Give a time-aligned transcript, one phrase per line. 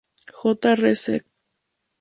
[0.39, 0.57] J.
[0.81, 1.27] Res., Sect.